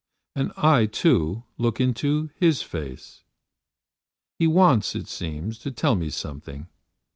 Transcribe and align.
And 0.35 0.51
I, 0.57 0.87
too, 0.87 1.43
look 1.59 1.79
into 1.79 2.31
his 2.35 2.63
face. 2.63 3.23
He 4.39 4.47
wants, 4.47 4.95
it 4.95 5.07
seems, 5.07 5.59
to 5.59 5.69
tell 5.69 5.93
me 5.93 6.09
something. 6.09 6.67